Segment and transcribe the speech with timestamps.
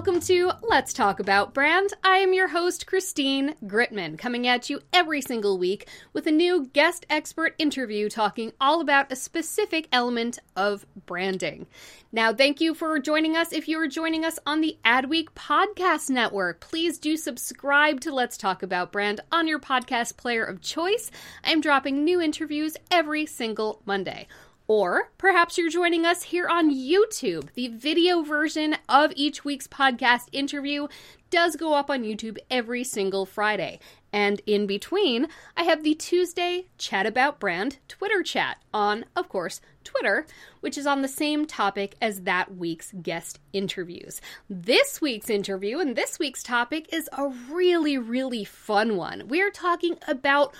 [0.00, 1.90] Welcome to Let's Talk About Brand.
[2.02, 6.70] I am your host, Christine Gritmon, coming at you every single week with a new
[6.72, 11.66] guest expert interview talking all about a specific element of branding.
[12.12, 13.52] Now, thank you for joining us.
[13.52, 18.38] If you are joining us on the Adweek Podcast Network, please do subscribe to Let's
[18.38, 21.10] Talk About Brand on your podcast player of choice.
[21.44, 24.28] I am dropping new interviews every single Monday.
[24.70, 27.48] Or perhaps you're joining us here on YouTube.
[27.54, 30.86] The video version of each week's podcast interview
[31.28, 33.80] does go up on YouTube every single Friday.
[34.12, 35.26] And in between,
[35.56, 40.24] I have the Tuesday Chat About Brand Twitter chat on, of course, Twitter,
[40.60, 44.20] which is on the same topic as that week's guest interviews.
[44.48, 49.26] This week's interview and this week's topic is a really, really fun one.
[49.26, 50.54] We are talking about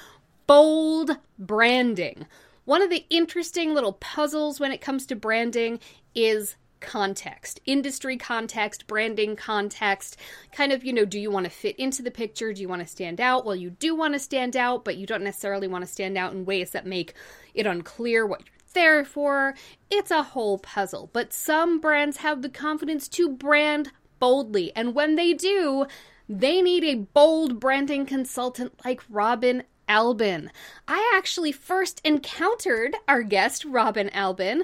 [0.49, 2.27] bold branding.
[2.71, 5.81] One of the interesting little puzzles when it comes to branding
[6.15, 10.17] is context, industry context, branding context.
[10.53, 12.53] Kind of, you know, do you want to fit into the picture?
[12.53, 13.45] Do you want to stand out?
[13.45, 16.33] Well, you do want to stand out, but you don't necessarily want to stand out
[16.33, 17.15] in ways that make
[17.55, 19.57] it unclear what you're there for.
[19.91, 25.17] It's a whole puzzle, but some brands have the confidence to brand boldly, and when
[25.17, 25.87] they do,
[26.29, 30.53] they need a bold branding consultant like Robin Albin.
[30.87, 34.63] I actually first encountered our guest, Robin Albin,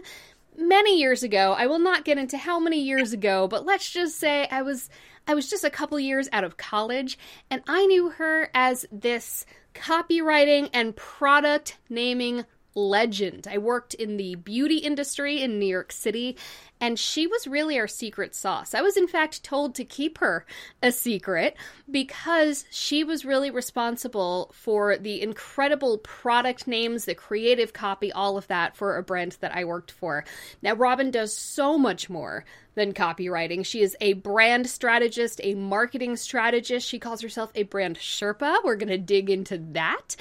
[0.57, 1.53] many years ago.
[1.59, 4.89] I will not get into how many years ago, but let's just say I was
[5.27, 7.19] I was just a couple years out of college
[7.51, 12.45] and I knew her as this copywriting and product naming
[12.77, 13.49] legend.
[13.51, 16.37] I worked in the beauty industry in New York City,
[16.81, 18.75] and she was really our secret sauce.
[18.75, 20.45] I was, in fact, told to keep her
[20.83, 21.57] a secret
[21.91, 28.47] because she was really responsible for the incredible product names, the creative copy, all of
[28.49, 30.25] that for a brand that I worked for.
[30.63, 32.45] Now, Robin does so much more
[32.75, 33.65] than copywriting.
[33.65, 36.87] She is a brand strategist, a marketing strategist.
[36.87, 38.59] She calls herself a brand Sherpa.
[38.63, 40.15] We're going to dig into that.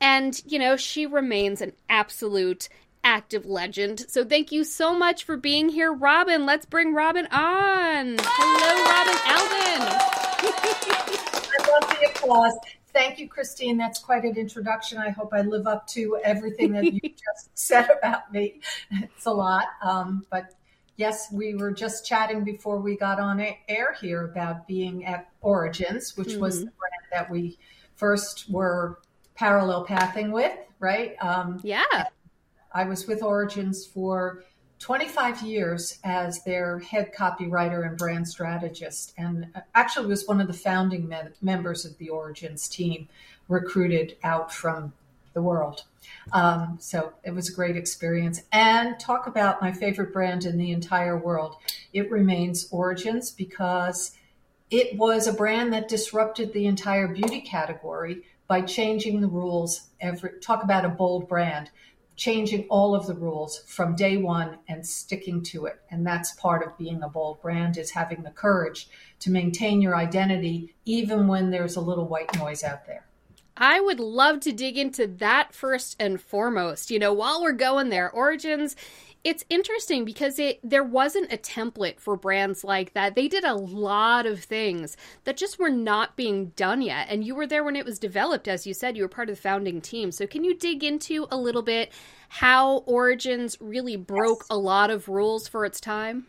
[0.00, 2.68] And, you know, she remains an absolute
[3.04, 4.04] active legend.
[4.08, 6.46] So thank you so much for being here, Robin.
[6.46, 8.16] Let's bring Robin on.
[8.20, 9.82] Hello, Robin Albin.
[11.54, 12.54] I love the applause.
[12.92, 13.78] Thank you, Christine.
[13.78, 14.98] That's quite an introduction.
[14.98, 18.60] I hope I live up to everything that you just said about me.
[18.90, 19.66] It's a lot.
[19.82, 20.54] Um, but
[20.96, 26.16] yes, we were just chatting before we got on air here about being at Origins,
[26.16, 26.40] which mm-hmm.
[26.40, 27.58] was the brand that we
[27.96, 28.98] first were
[29.34, 31.16] parallel pathing with, right?
[31.20, 31.82] Um, yeah.
[32.74, 34.44] I was with Origins for
[34.78, 40.52] 25 years as their head copywriter and brand strategist, and actually was one of the
[40.52, 43.08] founding me- members of the Origins team,
[43.48, 44.92] recruited out from
[45.34, 45.84] the world.
[46.32, 48.42] Um, so it was a great experience.
[48.50, 51.56] And talk about my favorite brand in the entire world.
[51.92, 54.16] It remains Origins because
[54.70, 59.88] it was a brand that disrupted the entire beauty category by changing the rules.
[60.00, 61.70] Every talk about a bold brand
[62.22, 66.64] changing all of the rules from day one and sticking to it and that's part
[66.64, 68.88] of being a bold brand is having the courage
[69.18, 73.04] to maintain your identity even when there's a little white noise out there
[73.56, 76.90] I would love to dig into that first and foremost.
[76.90, 78.76] You know, while we're going there, Origins
[79.24, 83.14] it's interesting because it there wasn't a template for brands like that.
[83.14, 87.06] They did a lot of things that just were not being done yet.
[87.08, 89.36] And you were there when it was developed, as you said, you were part of
[89.36, 90.10] the founding team.
[90.10, 91.92] So can you dig into a little bit
[92.28, 94.48] how Origins really broke yes.
[94.50, 96.26] a lot of rules for its time?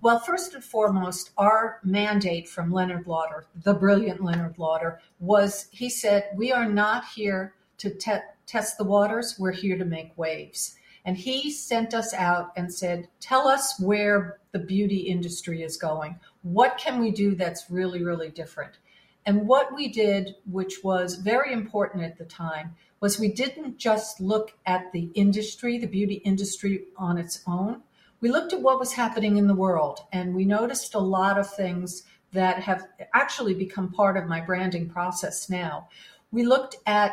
[0.00, 5.90] Well, first and foremost, our mandate from Leonard Lauder, the brilliant Leonard Lauder, was he
[5.90, 8.12] said, We are not here to te-
[8.46, 10.76] test the waters, we're here to make waves.
[11.04, 16.18] And he sent us out and said, Tell us where the beauty industry is going.
[16.42, 18.78] What can we do that's really, really different?
[19.26, 24.20] And what we did, which was very important at the time, was we didn't just
[24.20, 27.82] look at the industry, the beauty industry on its own
[28.20, 31.52] we looked at what was happening in the world and we noticed a lot of
[31.54, 32.02] things
[32.32, 35.88] that have actually become part of my branding process now.
[36.30, 37.12] We looked at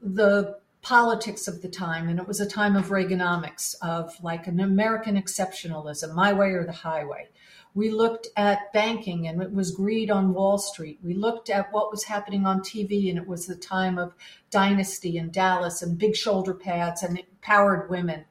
[0.00, 4.60] the politics of the time, and it was a time of Reaganomics, of like an
[4.60, 7.28] American exceptionalism, my way or the highway.
[7.74, 10.98] We looked at banking, and it was greed on Wall Street.
[11.02, 14.14] We looked at what was happening on TV, and it was the time of
[14.50, 18.24] Dynasty and Dallas and big shoulder pads and empowered women.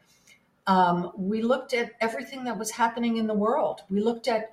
[0.68, 3.81] Um, we looked at everything that was happening in the world.
[3.89, 4.51] We looked at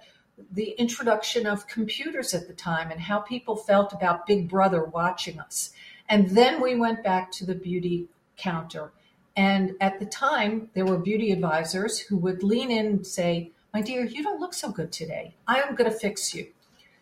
[0.53, 5.41] the introduction of computers at the time and how people felt about Big Brother watching
[5.41, 5.73] us.
[6.09, 8.93] And then we went back to the beauty counter.
[9.37, 13.83] And at the time, there were beauty advisors who would lean in and say, My
[13.83, 15.35] dear, you don't look so good today.
[15.47, 16.49] I am going to fix you.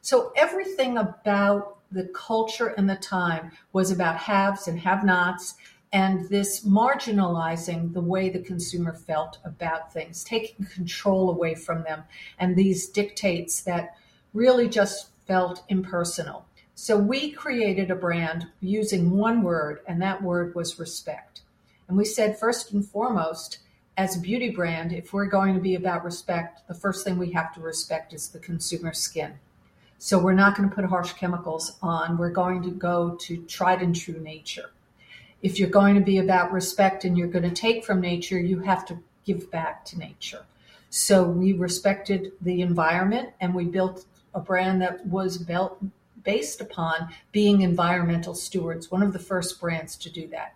[0.02, 5.54] So everything about the culture and the time was about haves and have nots
[5.92, 12.02] and this marginalizing the way the consumer felt about things, taking control away from them,
[12.38, 13.96] and these dictates that
[14.34, 16.44] really just felt impersonal.
[16.76, 21.40] So we created a brand using one word, and that word was respect.
[21.88, 23.58] And we said, first and foremost,
[23.96, 27.32] as a beauty brand, if we're going to be about respect, the first thing we
[27.32, 29.34] have to respect is the consumer's skin.
[29.98, 32.16] So we're not going to put harsh chemicals on.
[32.16, 34.70] We're going to go to tried and true nature
[35.42, 38.58] if you're going to be about respect and you're going to take from nature, you
[38.60, 40.44] have to give back to nature.
[40.90, 45.80] So we respected the environment and we built a brand that was built
[46.26, 50.54] based upon being environmental stewards, one of the first brands to do that.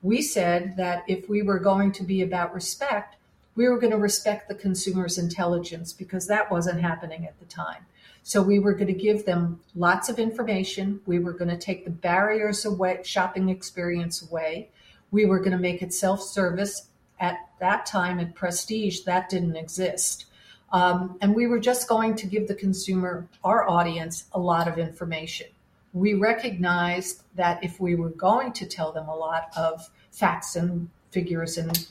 [0.00, 3.16] We said that if we were going to be about respect,
[3.56, 7.84] we were going to respect the consumer's intelligence because that wasn't happening at the time.
[8.22, 11.00] So we were going to give them lots of information.
[11.06, 14.70] We were going to take the barriers away, shopping experience away.
[15.10, 16.88] We were going to make it self service.
[17.18, 20.26] At that time, at Prestige, that didn't exist.
[20.72, 24.78] Um, and we were just going to give the consumer, our audience, a lot of
[24.78, 25.46] information.
[25.92, 30.90] We recognized that if we were going to tell them a lot of facts and
[31.10, 31.88] figures and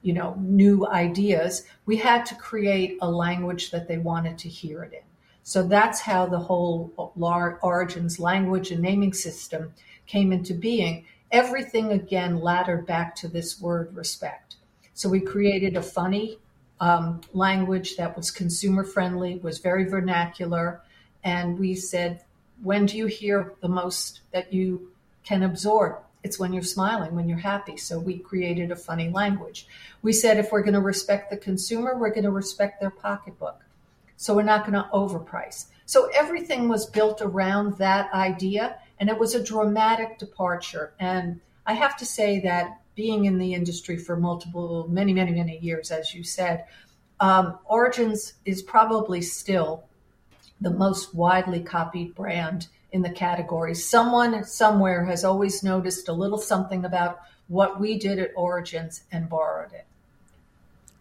[0.00, 4.82] you know new ideas, we had to create a language that they wanted to hear
[4.82, 5.00] it in.
[5.42, 7.12] So that's how the whole
[7.62, 9.74] origins language and naming system
[10.06, 11.04] came into being.
[11.30, 14.56] Everything again laddered back to this word respect.
[14.94, 16.38] So we created a funny
[16.80, 20.82] um, language that was consumer friendly, was very vernacular,
[21.22, 22.24] and we said,
[22.62, 24.90] when do you hear the most that you
[25.24, 25.96] can absorb?
[26.22, 27.76] It's when you're smiling, when you're happy.
[27.76, 29.66] So we created a funny language.
[30.02, 33.60] We said if we're going to respect the consumer, we're going to respect their pocketbook.
[34.16, 35.66] So we're not going to overprice.
[35.86, 40.94] So everything was built around that idea, and it was a dramatic departure.
[40.98, 45.58] And I have to say that being in the industry for multiple, many, many, many
[45.58, 46.66] years, as you said,
[47.20, 49.84] um, Origins is probably still
[50.60, 53.74] the most widely copied brand in the category.
[53.74, 59.28] Someone somewhere has always noticed a little something about what we did at Origins and
[59.28, 59.86] borrowed it.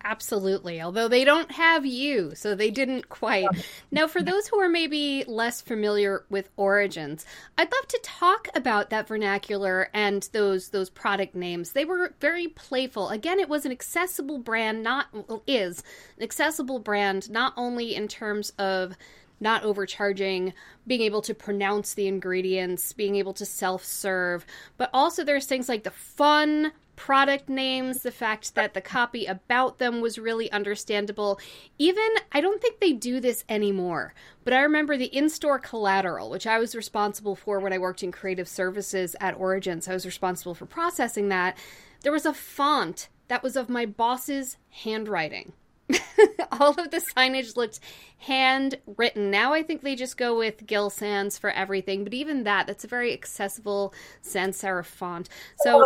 [0.06, 0.82] Absolutely.
[0.82, 3.48] Although they don't have you, so they didn't quite.
[3.92, 7.26] Now, for those who are maybe less familiar with Origins,
[7.58, 11.72] I'd love to talk about that vernacular and those those product names.
[11.72, 13.10] They were very playful.
[13.10, 15.84] Again, it was an accessible brand, not well, is
[16.18, 18.98] an accessible brand not only in terms of
[19.40, 20.54] not overcharging,
[20.88, 24.46] being able to pronounce the ingredients, being able to self serve,
[24.78, 29.80] but also there's things like the fun product names, the fact that the copy about
[29.80, 31.40] them was really understandable.
[31.78, 36.30] Even, I don't think they do this anymore, but I remember the in store collateral,
[36.30, 39.88] which I was responsible for when I worked in creative services at Origins.
[39.88, 41.58] I was responsible for processing that.
[42.02, 45.54] There was a font that was of my boss's handwriting.
[46.52, 47.80] all of the signage looked
[48.18, 49.32] handwritten.
[49.32, 52.84] Now I think they just go with Gill Sans for everything, but even that, that's
[52.84, 55.30] a very accessible sans serif font.
[55.64, 55.82] So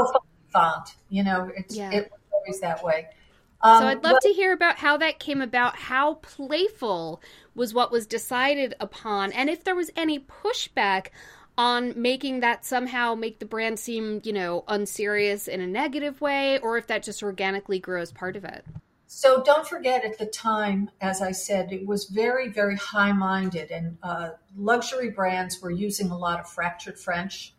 [0.51, 0.95] font.
[1.09, 1.91] You know, it's yeah.
[1.91, 3.07] it was always that way.
[3.61, 7.21] Um, so I'd love but, to hear about how that came about, how playful
[7.55, 11.07] was what was decided upon, and if there was any pushback
[11.57, 16.59] on making that somehow make the brand seem, you know, unserious in a negative way,
[16.59, 18.63] or if that just organically grew as part of it.
[19.07, 23.71] So don't forget at the time, as I said, it was very, very high minded,
[23.71, 27.53] and uh, luxury brands were using a lot of fractured French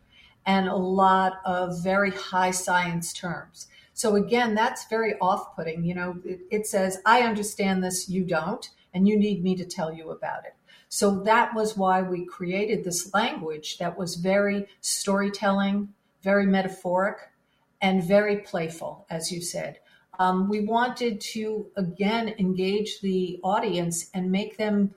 [0.49, 3.67] and a lot of very high science terms.
[3.93, 5.83] So again, that's very off-putting.
[5.83, 9.63] You know, it, it, says, "I understand this, you don't, and you need me to
[9.63, 10.55] tell you about it."
[10.87, 17.17] So that was why we created this language that was very storytelling, very metaphoric,
[17.79, 19.77] and very playful, as you said.
[20.17, 24.95] Um, we wanted to again engage the audience and make them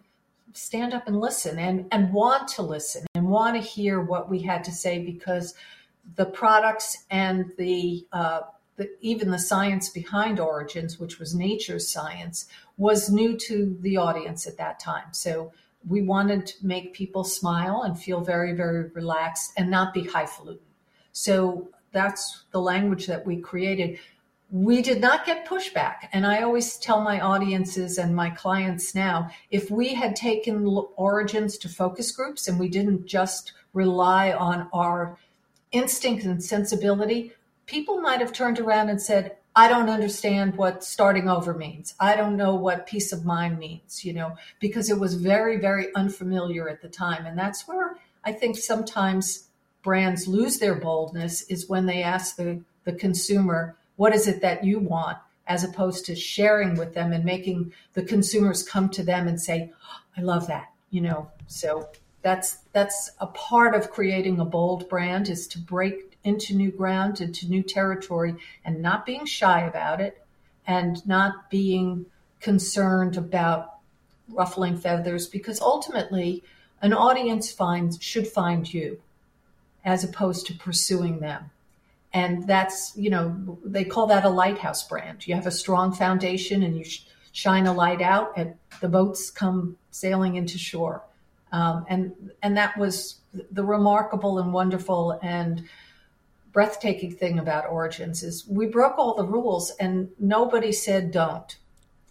[0.52, 4.40] stand up and listen and, and want to listen and want to hear what we
[4.40, 5.54] had to say because
[6.16, 8.40] the products and the, uh,
[8.76, 14.47] the even the science behind origins, which was nature's science, was new to the audience
[14.47, 15.12] at that time.
[15.12, 15.52] So
[15.88, 20.64] we wanted to make people smile and feel very, very relaxed and not be highfalutin.
[21.12, 23.99] So that's the language that we created.
[24.52, 26.09] We did not get pushback.
[26.12, 30.66] And I always tell my audiences and my clients now if we had taken
[30.97, 35.16] origins to focus groups and we didn't just rely on our
[35.73, 37.32] instinct and sensibility,
[37.64, 41.94] people might have turned around and said, I don't understand what starting over means.
[41.99, 45.94] I don't know what peace of mind means, you know, because it was very, very
[45.94, 47.25] unfamiliar at the time.
[47.25, 49.49] And that's where I think sometimes
[49.82, 54.64] brands lose their boldness is when they ask the, the consumer, what is it that
[54.64, 55.16] you want?
[55.47, 59.73] As opposed to sharing with them and making the consumers come to them and say,
[60.16, 61.30] I love that, you know.
[61.47, 61.88] So
[62.21, 67.21] that's that's a part of creating a bold brand is to break into new ground,
[67.21, 70.21] into new territory, and not being shy about it,
[70.66, 72.06] and not being
[72.40, 73.75] concerned about
[74.28, 76.42] ruffling feathers, because ultimately,
[76.80, 79.00] an audience finds should find you
[79.85, 81.52] as opposed to pursuing them.
[82.14, 85.26] And that's, you know, they call that a lighthouse brand.
[85.26, 89.31] You have a strong foundation and you sh- shine a light out, and the boats
[89.31, 91.02] come sailing into shore.
[91.52, 95.64] Um, and and that was the remarkable and wonderful and
[96.52, 101.57] breathtaking thing about Origins is we broke all the rules and nobody said don't.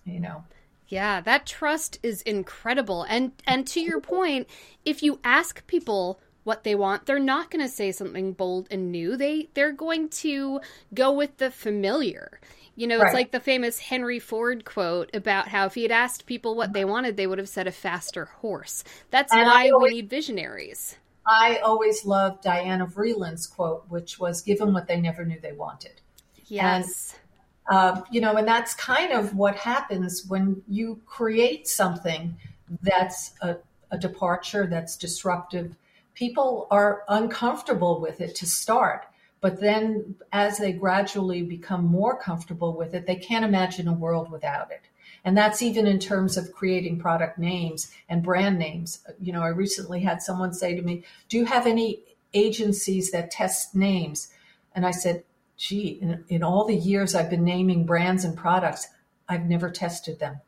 [0.04, 0.44] You know.
[0.88, 3.04] Yeah, that trust is incredible.
[3.04, 4.48] And and to your point,
[4.84, 7.06] if you ask people what they want.
[7.06, 9.16] They're not going to say something bold and new.
[9.16, 10.62] They they're going to
[10.94, 12.40] go with the familiar.
[12.76, 13.08] You know, right.
[13.08, 16.74] it's like the famous Henry Ford quote about how if he had asked people what
[16.74, 18.84] they wanted, they would have said a faster horse.
[19.10, 20.96] That's and why always, we need visionaries.
[21.28, 25.52] I always loved Diana Vreeland's quote, which was "Give them what they never knew they
[25.52, 26.02] wanted."
[26.46, 27.14] Yes.
[27.70, 32.36] And, uh, you know, and that's kind of what happens when you create something
[32.82, 33.58] that's a,
[33.92, 35.76] a departure, that's disruptive,
[36.14, 39.06] people are uncomfortable with it to start.
[39.40, 44.30] But then as they gradually become more comfortable with it, they can't imagine a world
[44.32, 44.82] without it.
[45.24, 49.00] And that's even in terms of creating product names and brand names.
[49.20, 52.00] You know, I recently had someone say to me, Do you have any
[52.34, 54.32] agencies that test names?
[54.74, 55.24] And I said,
[55.58, 58.88] Gee, in, in all the years I've been naming brands and products,
[59.30, 60.42] I've never tested them.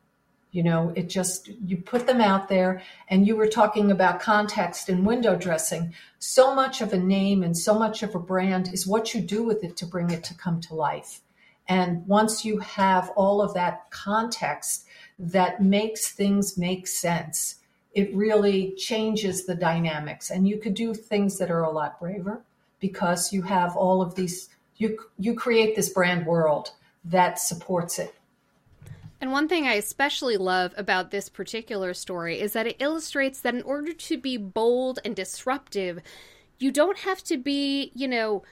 [0.53, 4.87] You know, it just, you put them out there and you were talking about context
[4.87, 5.95] and window dressing.
[6.19, 9.43] So much of a name and so much of a brand is what you do
[9.43, 11.21] with it to bring it to come to life.
[11.67, 14.85] And once you have all of that context
[15.17, 17.55] that makes things make sense,
[17.95, 20.29] it really changes the dynamics.
[20.29, 22.43] And you could do things that are a lot braver
[22.79, 26.71] because you have all of these, you, you create this brand world
[27.05, 28.13] that supports it
[29.21, 33.55] and one thing I especially love about this particular story is that it illustrates that
[33.55, 35.99] in order to be bold and disruptive,
[36.59, 38.43] you don't have to be, you know,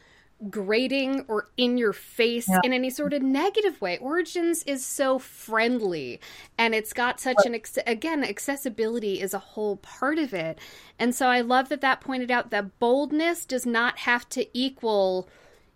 [0.50, 2.60] grating or in your face yeah.
[2.64, 3.98] in any sort of negative way.
[4.00, 6.20] Origins is so friendly
[6.58, 10.58] and it's got such an again accessibility is a whole part of it.
[10.98, 15.30] And so I love that that pointed out that boldness does not have to equal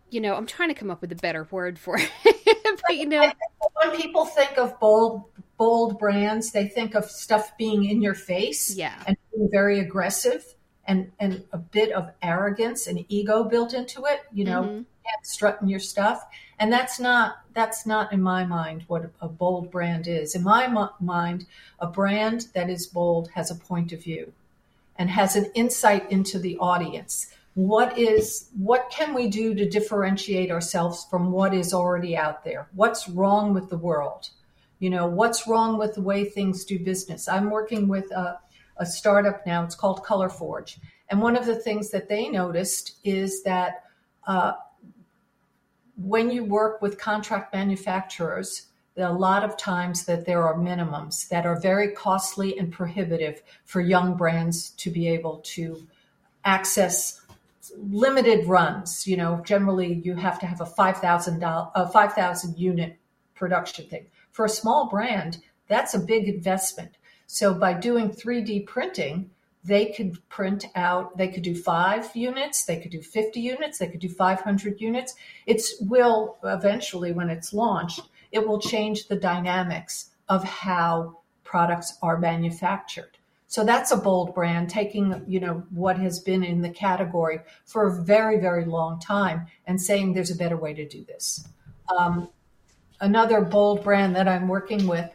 [0.10, 2.80] you know, I'm trying to come up with a better word for it.
[2.88, 3.32] but you know,
[3.74, 5.24] when people think of bold
[5.58, 10.56] bold brands, they think of stuff being in your face, yeah, and being very aggressive,
[10.86, 14.22] and and a bit of arrogance and ego built into it.
[14.32, 14.82] You know, mm-hmm.
[15.24, 16.26] strutting your stuff,
[16.60, 20.36] and that's not that's not in my mind what a bold brand is.
[20.36, 21.46] In my mind,
[21.80, 24.34] a brand that is bold has a point of view,
[24.98, 30.52] and has an insight into the audience what is what can we do to differentiate
[30.52, 32.68] ourselves from what is already out there?
[32.74, 34.30] What's wrong with the world?
[34.80, 37.28] You know what's wrong with the way things do business?
[37.28, 38.40] I'm working with a,
[38.78, 39.64] a startup now.
[39.64, 43.84] It's called color forge and one of the things that they noticed is that
[44.28, 44.54] uh,
[45.96, 51.46] when you work with contract manufacturers a lot of times that there are minimums that
[51.46, 55.86] are very costly and prohibitive for young brands to be able to
[56.46, 57.22] access
[57.78, 59.08] limited runs.
[59.08, 62.98] You know, generally you have to have a five thousand dollar, a five thousand unit
[63.34, 64.08] production thing.
[64.32, 66.98] For a small brand, that's a big investment.
[67.28, 69.32] So by doing 3D printing,
[69.64, 71.18] they could print out.
[71.18, 72.66] They could do five units.
[72.66, 73.80] They could do 50 units.
[73.80, 75.16] They could do 500 units.
[75.48, 78.02] It will eventually, when it's launched,
[78.32, 83.18] it will change the dynamics of how products are manufactured.
[83.56, 87.88] So that's a bold brand taking, you know, what has been in the category for
[87.88, 91.48] a very, very long time and saying there's a better way to do this.
[91.88, 92.28] Um,
[93.00, 95.10] another bold brand that I'm working with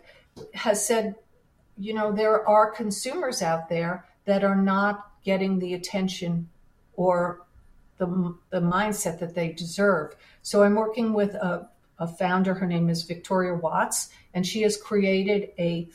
[0.55, 1.17] has said,
[1.77, 6.49] you know, there are consumers out there that are not getting the attention
[6.95, 7.43] or
[7.99, 10.17] the, the mindset that they deserve.
[10.41, 11.69] So I'm working with a,
[11.99, 12.55] a founder.
[12.55, 15.91] Her name is Victoria Watts, and she has created a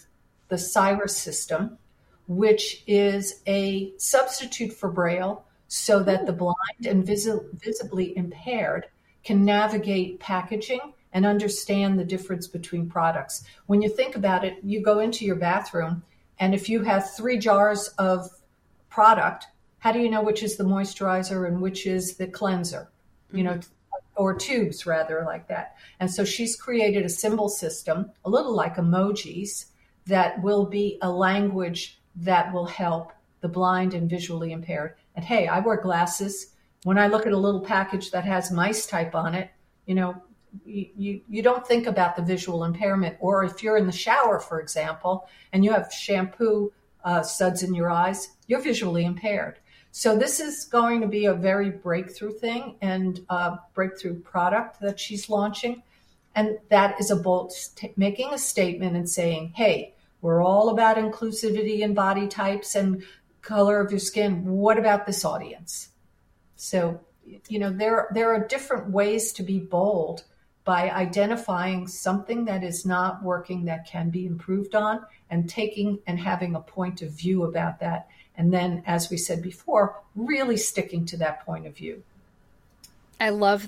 [0.48, 1.80] the Cyrus system,
[2.28, 6.40] which is a substitute for Braille, so that the hmm.
[6.40, 8.88] blind and visi- visibly impaired
[9.24, 13.44] can navigate packaging and understand the difference between products.
[13.68, 16.04] When you think about it, you go into your bathroom,
[16.40, 18.30] and if you have three jars of
[18.90, 19.48] product,
[19.80, 22.90] how do you know which is the moisturizer and which is the cleanser?
[23.32, 24.00] You know, hmm.
[24.16, 25.76] or tubes rather like that.
[26.00, 29.66] And so she's created a symbol system, a little like emojis,
[30.08, 34.96] that will be a language that will help the blind and visually impaired.
[35.16, 36.54] And hey, I wear glasses.
[36.84, 39.50] When I look at a little package that has mice type on it,
[39.86, 40.22] you know,
[40.66, 43.18] you, you, you don't think about the visual impairment.
[43.20, 46.72] Or if you're in the shower, for example, and you have shampoo
[47.04, 49.60] uh, suds in your eyes, you're visually impaired.
[49.92, 55.00] So this is going to be a very breakthrough thing and a breakthrough product that
[55.00, 55.84] she's launching.
[56.36, 57.54] And that is a bold
[57.96, 59.95] making a statement and saying, hey,
[60.26, 63.04] we're all about inclusivity and body types and
[63.44, 64.44] color of your skin.
[64.44, 65.90] What about this audience?
[66.56, 67.00] So,
[67.48, 70.24] you know, there there are different ways to be bold
[70.64, 76.20] by identifying something that is not working that can be improved on and taking and
[76.20, 78.08] having a point of view about that.
[78.36, 82.02] And then, as we said before, really sticking to that point of view.
[83.20, 83.68] I love.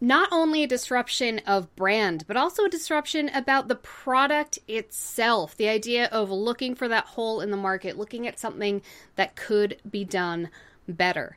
[0.00, 5.56] not only a disruption of brand, but also a disruption about the product itself.
[5.56, 8.82] The idea of looking for that hole in the market, looking at something
[9.16, 10.50] that could be done
[10.86, 11.36] better.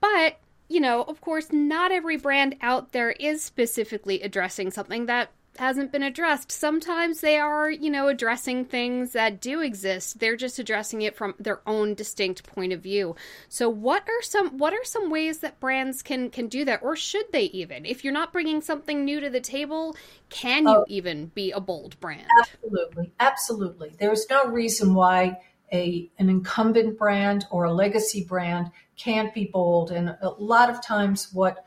[0.00, 5.30] But, you know, of course, not every brand out there is specifically addressing something that
[5.60, 6.50] hasn't been addressed.
[6.50, 10.18] Sometimes they are, you know, addressing things that do exist.
[10.18, 13.14] They're just addressing it from their own distinct point of view.
[13.50, 16.96] So what are some what are some ways that brands can can do that or
[16.96, 17.84] should they even?
[17.84, 19.94] If you're not bringing something new to the table,
[20.30, 22.26] can you oh, even be a bold brand?
[22.40, 23.12] Absolutely.
[23.20, 23.94] Absolutely.
[24.00, 25.40] There's no reason why
[25.74, 30.82] a an incumbent brand or a legacy brand can't be bold and a lot of
[30.82, 31.66] times what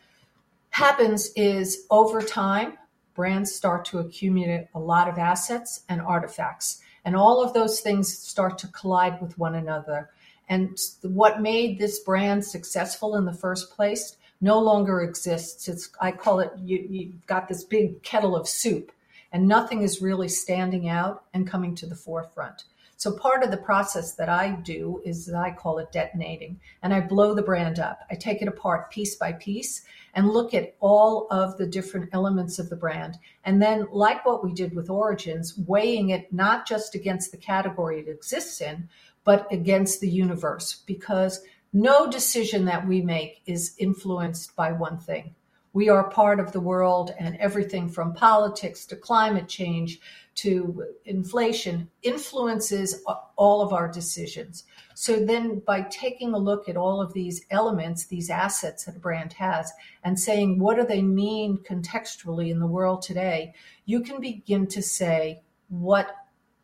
[0.71, 2.73] happens is over time
[3.13, 6.81] brands start to accumulate a lot of assets and artifacts.
[7.05, 10.09] And all of those things start to collide with one another.
[10.49, 15.67] And what made this brand successful in the first place no longer exists.
[15.69, 18.91] It's, I call it, you, you've got this big kettle of soup,
[19.31, 22.65] and nothing is really standing out and coming to the forefront.
[23.03, 27.01] So part of the process that I do is I call it detonating and I
[27.01, 27.99] blow the brand up.
[28.09, 29.81] I take it apart piece by piece
[30.13, 33.17] and look at all of the different elements of the brand.
[33.43, 37.99] And then like what we did with Origins, weighing it not just against the category
[37.99, 38.87] it exists in,
[39.25, 45.35] but against the universe because no decision that we make is influenced by one thing.
[45.73, 49.99] We are part of the world and everything from politics to climate change
[50.35, 53.03] to inflation influences
[53.35, 54.63] all of our decisions.
[54.93, 58.99] So then by taking a look at all of these elements, these assets that a
[58.99, 59.71] brand has
[60.03, 63.53] and saying, what do they mean contextually in the world today?
[63.85, 66.15] You can begin to say what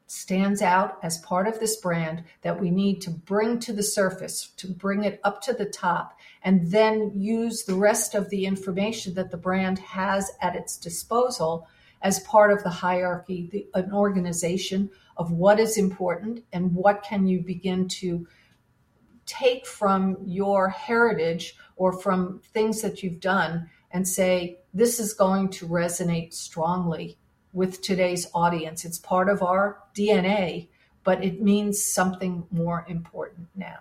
[0.10, 4.48] stands out as part of this brand that we need to bring to the surface,
[4.58, 9.14] to bring it up to the top, and then use the rest of the information
[9.14, 11.68] that the brand has at its disposal
[12.02, 17.28] as part of the hierarchy, the, an organization of what is important and what can
[17.28, 18.28] you begin to
[19.28, 25.50] take from your heritage or from things that you've done and say, this is going
[25.50, 27.20] to resonate strongly
[27.54, 28.86] with today's audience.
[28.86, 30.68] It's part of our DNA,
[31.04, 33.80] but it means something more important now.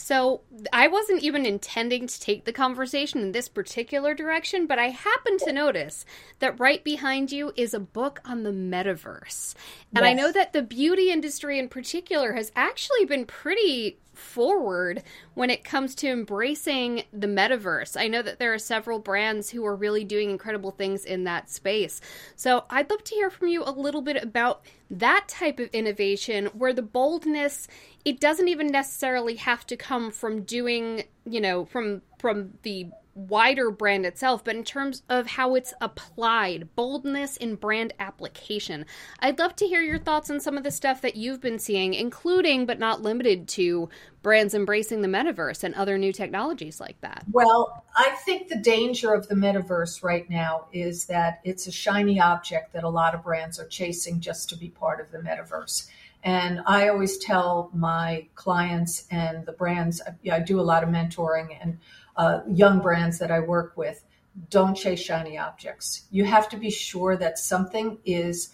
[0.00, 0.40] So
[0.72, 5.40] I wasn't even intending to take the conversation in this particular direction, but I happened
[5.40, 6.04] to notice
[6.38, 9.54] that right behind you is a book on the metaverse.
[9.94, 10.10] And yes.
[10.10, 15.02] I know that the beauty industry in particular has actually been pretty forward
[15.34, 17.98] when it comes to embracing the metaverse.
[17.98, 21.50] I know that there are several brands who are really doing incredible things in that
[21.50, 22.00] space.
[22.36, 26.46] So I'd love to hear from you a little bit about that type of innovation
[26.46, 27.68] where the boldness
[28.04, 33.70] it doesn't even necessarily have to come from doing, you know, from from the wider
[33.70, 38.86] brand itself, but in terms of how it's applied, boldness in brand application.
[39.18, 41.94] I'd love to hear your thoughts on some of the stuff that you've been seeing,
[41.94, 43.88] including but not limited to
[44.22, 47.24] brands embracing the metaverse and other new technologies like that.
[47.30, 52.20] Well, I think the danger of the metaverse right now is that it's a shiny
[52.20, 55.88] object that a lot of brands are chasing just to be part of the metaverse.
[56.22, 61.56] And I always tell my clients and the brands, I do a lot of mentoring
[61.60, 61.78] and
[62.16, 64.04] uh, young brands that I work with
[64.48, 66.06] don't chase shiny objects.
[66.10, 68.52] You have to be sure that something is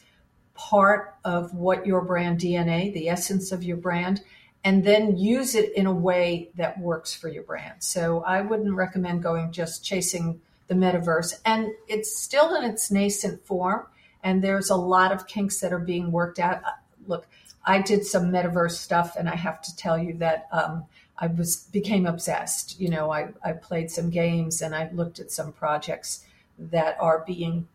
[0.54, 4.22] part of what your brand DNA, the essence of your brand,
[4.64, 7.82] and then use it in a way that works for your brand.
[7.82, 11.34] So I wouldn't recommend going just chasing the metaverse.
[11.44, 13.86] And it's still in its nascent form,
[14.24, 16.64] and there's a lot of kinks that are being worked out.
[16.64, 16.70] Uh,
[17.06, 17.28] look,
[17.66, 20.84] I did some metaverse stuff, and I have to tell you that um,
[21.18, 22.80] I was became obsessed.
[22.80, 26.24] You know, I, I played some games and I looked at some projects
[26.58, 27.68] that are being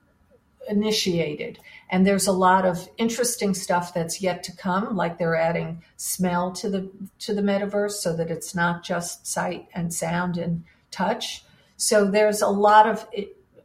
[0.69, 1.60] initiated.
[1.89, 6.51] And there's a lot of interesting stuff that's yet to come, like they're adding smell
[6.54, 11.43] to the to the metaverse so that it's not just sight and sound and touch.
[11.77, 13.08] So there's a lot of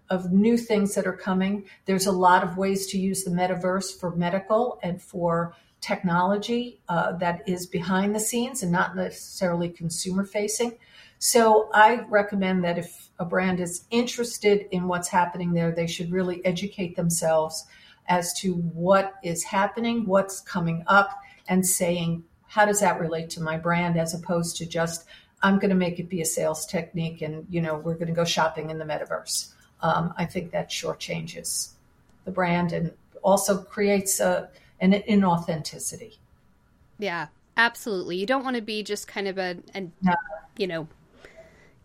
[0.09, 1.65] of new things that are coming.
[1.85, 7.13] There's a lot of ways to use the metaverse for medical and for technology uh,
[7.13, 10.77] that is behind the scenes and not necessarily consumer facing.
[11.19, 16.11] So I recommend that if a brand is interested in what's happening there, they should
[16.11, 17.67] really educate themselves
[18.09, 21.11] as to what is happening, what's coming up,
[21.49, 25.07] and saying, how does that relate to my brand as opposed to just,
[25.43, 28.13] I'm going to make it be a sales technique and, you know, we're going to
[28.13, 29.53] go shopping in the metaverse.
[29.81, 31.75] Um, I think that sure changes
[32.25, 34.49] the brand and also creates a,
[34.81, 36.19] and inauthenticity.
[36.99, 38.17] Yeah, absolutely.
[38.17, 40.15] You don't want to be just kind of a, a no.
[40.57, 40.89] you know,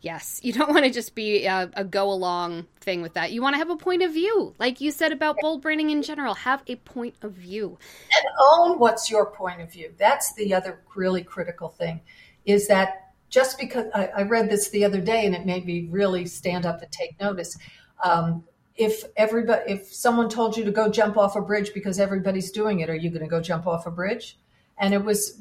[0.02, 3.32] yes, you don't want to just be a, a go along thing with that.
[3.32, 6.02] You want to have a point of view, like you said about bold branding in
[6.02, 6.34] general.
[6.34, 7.78] Have a point of view
[8.16, 9.94] and own what's your point of view.
[9.98, 12.02] That's the other really critical thing.
[12.46, 15.88] Is that just because I, I read this the other day and it made me
[15.90, 17.58] really stand up and take notice.
[18.04, 18.44] Um,
[18.82, 22.80] if everybody if someone told you to go jump off a bridge because everybody's doing
[22.80, 24.38] it are you going to go jump off a bridge?
[24.80, 25.40] And it was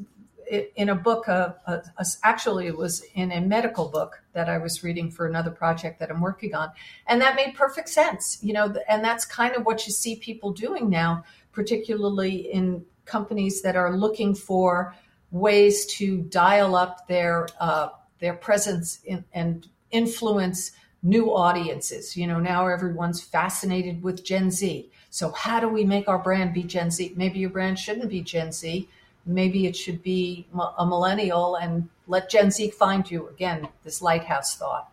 [0.76, 1.78] in a book uh, uh,
[2.22, 6.10] actually it was in a medical book that i was reading for another project that
[6.10, 6.70] i'm working on.
[7.06, 10.52] And that made perfect sense you know and that's kind of what you see people
[10.52, 14.94] doing now particularly in companies that are looking for
[15.30, 22.16] ways to dial up their uh, their presence in, and influence new audiences.
[22.16, 24.88] You know, now everyone's fascinated with Gen Z.
[25.10, 27.14] So, how do we make our brand be Gen Z?
[27.16, 28.88] Maybe your brand shouldn't be Gen Z.
[29.26, 30.46] Maybe it should be
[30.78, 33.28] a millennial and let Gen Z find you.
[33.28, 34.90] Again, this lighthouse thought.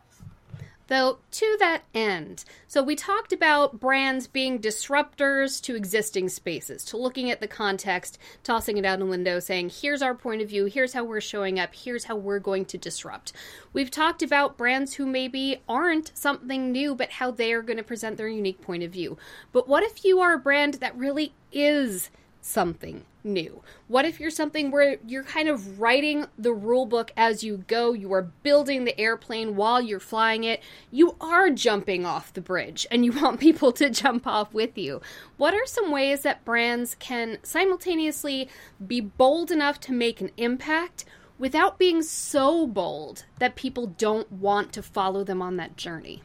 [0.88, 6.98] Though, to that end, so we talked about brands being disruptors to existing spaces, to
[6.98, 10.66] looking at the context, tossing it out the window, saying, here's our point of view,
[10.66, 13.34] here's how we're showing up, here's how we're going to disrupt.
[13.74, 17.84] We've talked about brands who maybe aren't something new, but how they are going to
[17.84, 19.18] present their unique point of view.
[19.52, 22.10] But what if you are a brand that really is
[22.48, 23.62] something new?
[23.88, 27.94] What if you're something where you're kind of writing the rule book as you go?
[27.94, 30.64] You are building the airplane while you're flying it.
[30.90, 35.02] You are jumping off the bridge and you want people to jump off with you.
[35.38, 38.50] What are some ways that brands can simultaneously
[38.86, 41.06] be bold enough to make an impact
[41.38, 46.24] without being so bold that people don't want to follow them on that journey?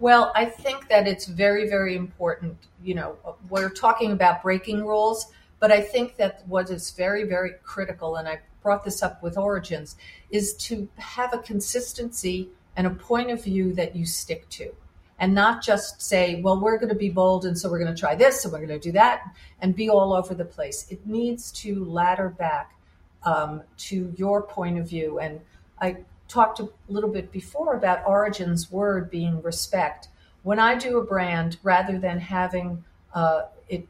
[0.00, 2.56] Well, I think that it's very, very important.
[2.82, 3.16] You know,
[3.48, 8.28] we're talking about breaking rules, but I think that what is very, very critical, and
[8.28, 9.96] I brought this up with Origins,
[10.30, 14.72] is to have a consistency and a point of view that you stick to.
[15.18, 18.00] And not just say, well, we're going to be bold, and so we're going to
[18.00, 19.24] try this, and we're going to do that,
[19.60, 20.86] and be all over the place.
[20.90, 22.76] It needs to ladder back
[23.24, 25.18] um, to your point of view.
[25.18, 25.40] And
[25.80, 25.96] I
[26.28, 30.08] talked a little bit before about Origin's word being respect.
[30.42, 33.88] When I do a brand, rather than having uh, it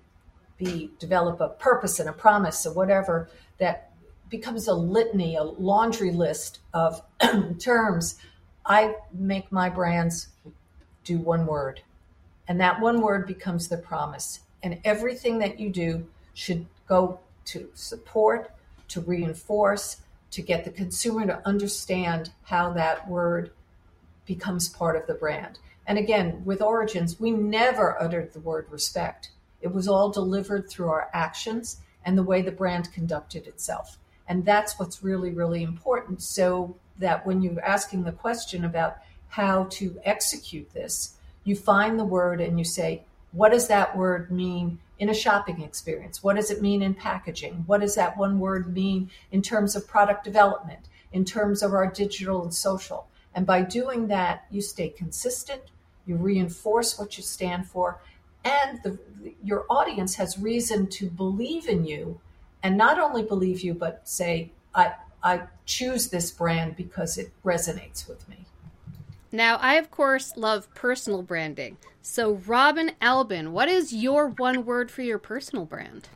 [0.57, 3.91] be develop a purpose and a promise or whatever that
[4.31, 7.03] becomes a litany, a laundry list of
[7.59, 8.17] terms,
[8.65, 10.29] I make my brands
[11.05, 11.81] do one word.
[12.47, 14.41] And that one word becomes the promise.
[14.63, 18.53] And everything that you do should go to support,
[18.89, 19.99] to reinforce,
[20.31, 23.51] to get the consumer to understand how that word
[24.27, 25.59] becomes part of the brand.
[25.87, 29.31] And again, with Origins, we never uttered the word respect.
[29.63, 33.99] It was all delivered through our actions and the way the brand conducted itself.
[34.29, 36.23] And that's what's really, really important.
[36.23, 42.05] So that when you're asking the question about how to execute this, you find the
[42.05, 46.23] word and you say, what does that word mean in a shopping experience?
[46.23, 47.65] What does it mean in packaging?
[47.67, 51.87] What does that one word mean in terms of product development, in terms of our
[51.91, 53.07] digital and social?
[53.35, 55.63] And by doing that, you stay consistent,
[56.07, 58.01] you reinforce what you stand for,
[58.45, 58.99] and the,
[59.43, 62.21] your audience has reason to believe in you
[62.63, 68.09] and not only believe you, but say, I, I choose this brand because it resonates
[68.09, 68.47] with me.
[69.31, 71.77] Now, I of course love personal branding.
[72.01, 76.09] So, Robin Albin, what is your one word for your personal brand?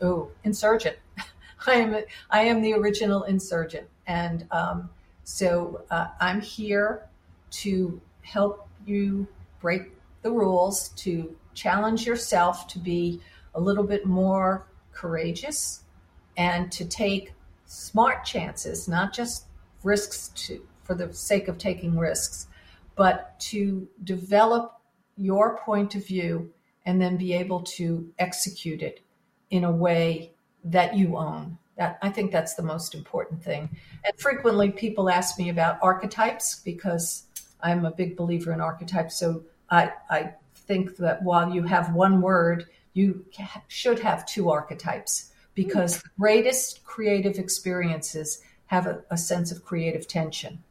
[0.00, 0.96] Oh, insurgent.
[1.66, 1.96] I am
[2.30, 4.88] I am the original insurgent, and um,
[5.24, 7.06] so uh, I'm here
[7.50, 9.28] to help you
[9.60, 9.92] break
[10.22, 13.20] the rules, to challenge yourself to be
[13.54, 15.82] a little bit more courageous,
[16.36, 17.32] and to take
[17.66, 19.44] smart chances, not just
[19.84, 22.46] risks to for the sake of taking risks,
[22.96, 24.80] but to develop
[25.16, 26.52] your point of view
[26.84, 29.00] and then be able to execute it
[29.50, 30.32] in a way
[30.64, 31.58] that you own.
[31.76, 33.70] That I think that's the most important thing.
[34.04, 37.24] And frequently people ask me about archetypes because
[37.62, 39.18] I'm a big believer in archetypes.
[39.18, 43.24] So I, I think that while you have one word, you
[43.68, 50.08] should have two archetypes because the greatest creative experiences have a, a sense of creative
[50.08, 50.62] tension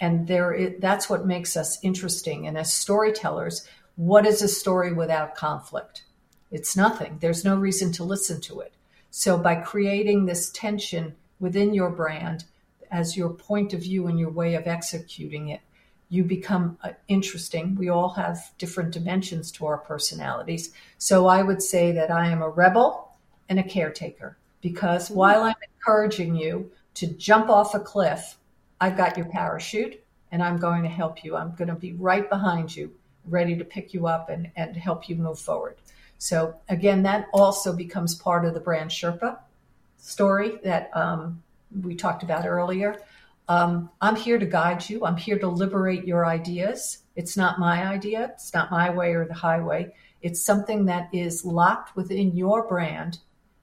[0.00, 2.46] and there is, that's what makes us interesting.
[2.46, 6.04] And as storytellers what is a story without conflict?
[6.50, 7.16] It's nothing.
[7.20, 8.74] There's no reason to listen to it.
[9.10, 12.44] So by creating this tension within your brand
[12.90, 15.60] as your point of view and your way of executing it
[16.08, 17.74] you become uh, interesting.
[17.74, 20.70] We all have different dimensions to our personalities.
[20.98, 23.16] So i would say that i am a rebel
[23.48, 28.36] and a caretaker because while i'm encouraging you to jump off a cliff
[28.80, 31.36] I've got your parachute and I'm going to help you.
[31.36, 32.92] I'm going to be right behind you,
[33.26, 35.76] ready to pick you up and, and help you move forward.
[36.18, 39.38] So, again, that also becomes part of the brand Sherpa
[39.98, 41.42] story that um,
[41.82, 43.00] we talked about earlier.
[43.48, 46.98] Um, I'm here to guide you, I'm here to liberate your ideas.
[47.14, 49.92] It's not my idea, it's not my way or the highway.
[50.22, 53.18] It's something that is locked within your brand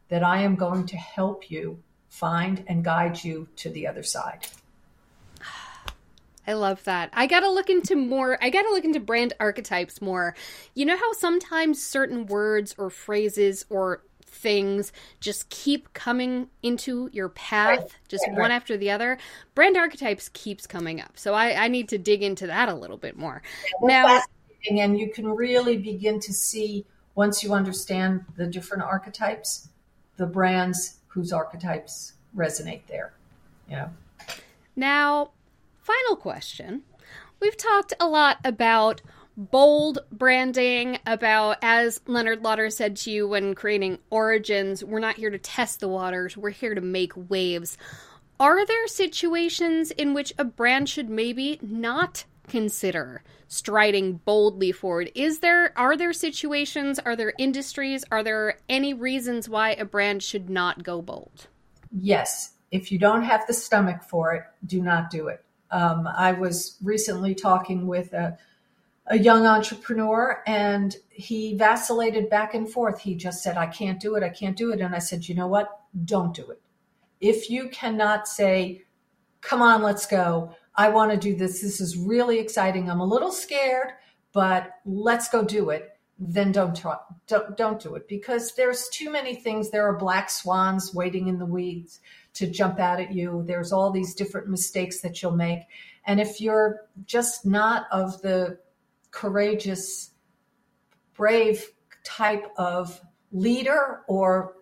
[0.07, 4.47] that I am going to help you find and guide you to the other side.
[6.45, 7.09] I love that.
[7.13, 8.37] I gotta look into more.
[8.41, 10.35] I gotta look into brand archetypes more.
[10.73, 17.29] You know how sometimes certain words or phrases or things just keep coming into your
[17.29, 19.17] path, just one after the other.
[19.55, 22.97] Brand archetypes keeps coming up, so I, I need to dig into that a little
[22.97, 23.41] bit more.
[23.81, 24.21] Yeah, now,
[24.77, 29.69] and you can really begin to see once you understand the different archetypes,
[30.17, 33.13] the brands whose archetypes resonate there.
[33.69, 33.89] Know.
[34.75, 35.31] Now,
[35.83, 36.83] Final question.
[37.41, 39.01] We've talked a lot about
[39.35, 45.29] bold branding, about, as Leonard Lauder said to you when creating Origins, we're not here
[45.29, 47.77] to test the waters, we're here to make waves.
[48.39, 55.11] Are there situations in which a brand should maybe not consider striding boldly forward?
[55.15, 60.23] Is there are there situations, are there industries, are there any reasons why a brand
[60.23, 61.47] should not go bold?
[61.91, 62.53] Yes.
[62.71, 65.43] If you don't have the stomach for it, do not do it.
[65.73, 68.37] Um, I was recently talking with a,
[69.07, 72.99] a young entrepreneur and he vacillated back and forth.
[72.99, 74.23] He just said, I can't do it.
[74.23, 74.81] I can't do it.
[74.81, 75.81] And I said, you know what?
[76.05, 76.61] Don't do it.
[77.19, 78.83] If you cannot say,
[79.41, 80.55] come on, let's go.
[80.75, 81.61] I want to do this.
[81.61, 82.89] This is really exciting.
[82.89, 83.93] I'm a little scared,
[84.31, 89.11] but let's go do it, then don't try, don't don't do it because there's too
[89.11, 89.69] many things.
[89.69, 91.99] There are black swans waiting in the weeds
[92.33, 93.43] to jump out at you.
[93.45, 95.61] There's all these different mistakes that you'll make,
[96.05, 98.59] and if you're just not of the
[99.11, 100.11] courageous,
[101.13, 101.71] brave
[102.03, 102.99] type of
[103.31, 104.55] leader or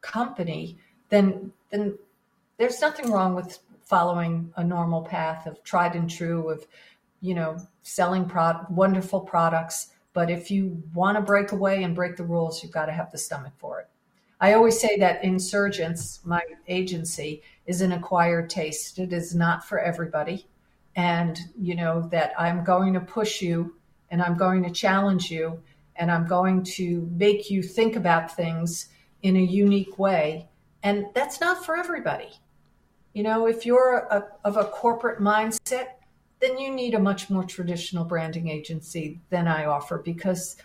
[0.00, 1.96] company, then then
[2.56, 6.66] there's nothing wrong with following a normal path of tried and true of
[7.20, 9.88] you know selling pro- wonderful products.
[10.14, 13.12] But if you want to break away and break the rules you've got to have
[13.12, 13.88] the stomach for it
[14.40, 18.98] i always say that Insurgents my agency is an acquired taste.
[18.98, 20.46] It is not for everybody.
[20.96, 23.76] And you know that i'm going to push you
[24.10, 25.60] and i'm going to challenge you
[25.96, 28.88] and i'm going to make you think about things
[29.22, 30.48] in a unique way.
[30.82, 32.30] And that's not for everybody.
[33.12, 35.88] You know, if you're a, of a corporate mindset,
[36.40, 40.56] then you need a much more traditional branding agency than I offer because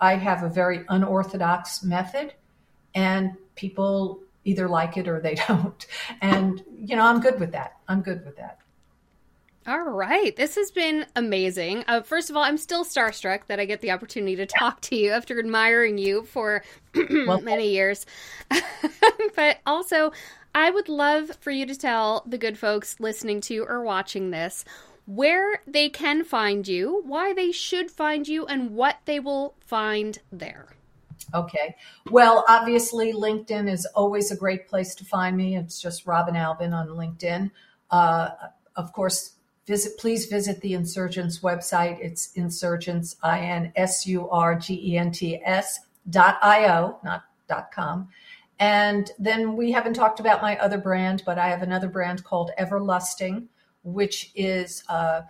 [0.00, 2.34] I have a very unorthodox method
[2.94, 5.86] and people either like it or they don't.
[6.20, 7.76] And, you know, I'm good with that.
[7.88, 8.58] I'm good with that.
[9.66, 10.36] All right.
[10.36, 11.84] This has been amazing.
[11.88, 14.96] Uh, first of all, I'm still starstruck that I get the opportunity to talk to
[14.96, 16.62] you after admiring you for
[17.26, 18.04] well, many years.
[19.36, 20.12] but also,
[20.54, 24.66] I would love for you to tell the good folks listening to or watching this
[25.06, 30.18] where they can find you, why they should find you, and what they will find
[30.32, 30.68] there.
[31.32, 31.74] Okay.
[32.10, 35.56] Well, obviously, LinkedIn is always a great place to find me.
[35.56, 37.50] It's just Robin Albin on LinkedIn.
[37.90, 38.30] Uh,
[38.76, 39.32] of course,
[39.66, 41.98] visit please visit the Insurgents website.
[42.00, 46.98] It's Insurgents, I N S U R G E N T S dot I O,
[47.02, 48.08] not dot com.
[48.58, 52.50] And then we haven't talked about my other brand, but I have another brand called
[52.58, 53.46] Everlusting,
[53.82, 55.22] which is uh,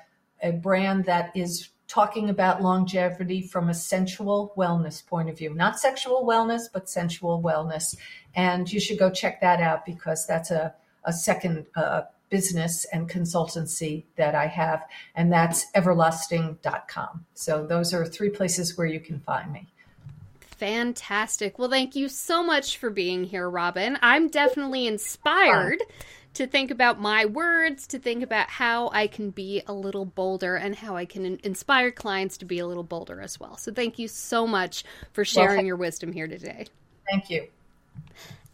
[0.43, 5.79] a brand that is talking about longevity from a sensual wellness point of view, not
[5.79, 7.97] sexual wellness, but sensual wellness.
[8.35, 13.09] And you should go check that out because that's a, a second uh, business and
[13.09, 17.27] consultancy that I have, and that's everlusting.com.
[17.35, 19.69] So those are three places where you can find me.
[20.41, 21.59] Fantastic.
[21.59, 23.99] Well, thank you so much for being here, Robin.
[24.03, 25.79] I'm definitely inspired
[26.35, 30.57] to think about my words, to think about how I can be a little bolder
[30.57, 33.57] and how I can inspire clients to be a little bolder as well.
[33.57, 36.67] So, thank you so much for sharing well, your wisdom here today.
[37.11, 37.49] Thank you.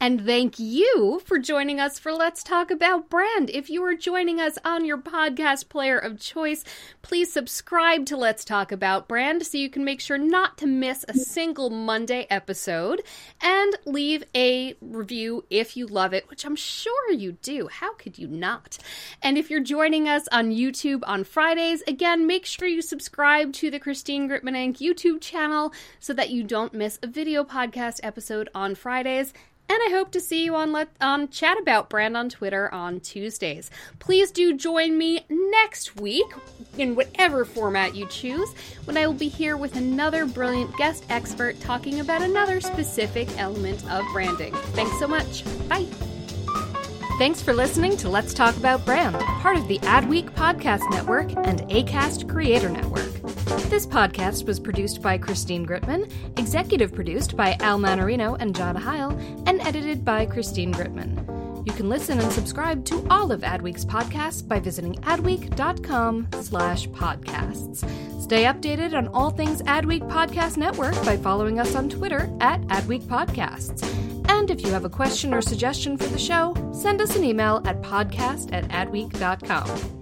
[0.02, 3.50] And thank you for joining us for Let's Talk About Brand.
[3.50, 6.64] If you are joining us on your podcast player of choice,
[7.02, 11.04] please subscribe to Let's Talk About Brand so you can make sure not to miss
[11.06, 13.02] a single Monday episode
[13.42, 17.68] and leave a review if you love it, which I'm sure you do.
[17.68, 18.78] How could you not?
[19.20, 23.70] And if you're joining us on YouTube on Fridays, again, make sure you subscribe to
[23.70, 24.78] the Christine Gritmon Inc.
[24.78, 29.34] YouTube channel so that you don't miss a video podcast episode on Fridays
[29.70, 32.98] and I hope to see you on let on Chat About Brand on Twitter on
[32.98, 33.70] Tuesdays.
[34.00, 36.26] Please do join me next week
[36.76, 38.52] in whatever format you choose
[38.84, 43.88] when I will be here with another brilliant guest expert talking about another specific element
[43.88, 44.52] of branding.
[44.74, 45.44] Thanks so much.
[45.68, 45.86] Bye.
[47.18, 51.60] Thanks for listening to Let's Talk About Brand, part of the Adweek Podcast Network and
[51.68, 53.19] ACAST Creator Network.
[53.68, 59.10] This podcast was produced by Christine Gritmon, executive produced by Al Manarino and John Heil,
[59.46, 61.66] and edited by Christine Gritmon.
[61.66, 67.78] You can listen and subscribe to all of Adweek's podcasts by visiting adweek.com slash podcasts.
[68.22, 73.02] Stay updated on all things Adweek Podcast Network by following us on Twitter at Adweek
[73.02, 73.84] Podcasts.
[74.28, 77.62] And if you have a question or suggestion for the show, send us an email
[77.64, 79.99] at podcast at adweek.com.